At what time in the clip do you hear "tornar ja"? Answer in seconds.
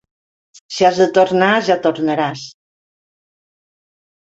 1.17-1.77